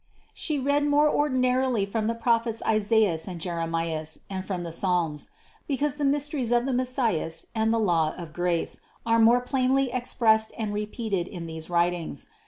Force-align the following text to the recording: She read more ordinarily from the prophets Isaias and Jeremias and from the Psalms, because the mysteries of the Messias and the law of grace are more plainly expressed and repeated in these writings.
She 0.33 0.57
read 0.57 0.87
more 0.87 1.07
ordinarily 1.07 1.85
from 1.85 2.07
the 2.07 2.15
prophets 2.15 2.63
Isaias 2.65 3.27
and 3.27 3.39
Jeremias 3.39 4.21
and 4.31 4.43
from 4.43 4.63
the 4.63 4.71
Psalms, 4.71 5.29
because 5.67 5.97
the 5.97 6.03
mysteries 6.03 6.51
of 6.51 6.65
the 6.65 6.73
Messias 6.73 7.45
and 7.53 7.71
the 7.71 7.77
law 7.77 8.15
of 8.17 8.33
grace 8.33 8.81
are 9.05 9.19
more 9.19 9.41
plainly 9.41 9.91
expressed 9.91 10.53
and 10.57 10.73
repeated 10.73 11.27
in 11.27 11.45
these 11.45 11.69
writings. 11.69 12.29